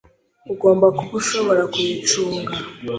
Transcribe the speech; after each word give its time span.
Ugomba 0.53 0.87
kuba 0.97 1.13
ushobora 1.21 1.63
kuyicunga. 1.73 2.51